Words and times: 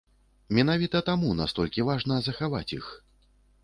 Менавіта 0.59 1.03
таму 1.11 1.31
настолькі 1.43 1.87
важна 1.93 2.21
захаваць 2.33 2.67
іх. 2.83 2.93